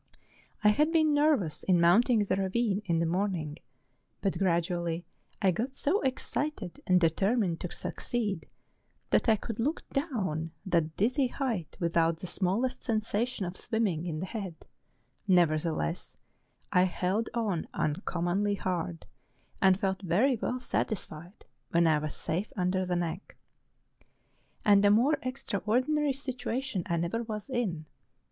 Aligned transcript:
I 0.63 0.69
had 0.69 0.91
been 0.91 1.13
nervous 1.13 1.61
in 1.61 1.79
mounting 1.79 2.23
the 2.23 2.35
ravine 2.35 2.81
in 2.85 2.97
the 2.97 3.05
morning, 3.05 3.59
but 4.19 4.39
gradually 4.39 5.05
I 5.43 5.51
got 5.51 5.75
so 5.75 6.01
excited 6.01 6.81
and 6.87 6.99
determined 6.99 7.59
to 7.59 7.71
succeed, 7.71 8.49
that 9.11 9.29
I 9.29 9.35
could 9.35 9.59
look 9.59 9.87
down 9.89 10.53
that 10.65 10.97
dizzy 10.97 11.27
height 11.27 11.77
without 11.79 12.17
the 12.17 12.25
smallest 12.25 12.81
sensation 12.81 13.45
of 13.45 13.55
swimming 13.55 14.07
in 14.07 14.21
the 14.21 14.25
head: 14.25 14.65
never¬ 15.29 15.61
theless, 15.63 16.15
I 16.73 16.85
held 16.85 17.29
on 17.35 17.67
uncommonly 17.75 18.55
hard, 18.55 19.05
and 19.61 19.79
felt 19.79 20.01
very 20.01 20.35
well 20.35 20.59
satisfied 20.59 21.45
when 21.69 21.85
I 21.85 21.99
was 21.99 22.15
safe 22.15 22.51
under 22.55 22.87
the 22.87 22.95
neck. 22.95 23.37
And 24.65 24.83
a 24.83 24.89
more 24.89 25.19
extraordinary 25.21 26.13
situation 26.13 26.81
I 26.87 26.97
never 26.97 27.21
was 27.21 27.51
in. 27.51 27.85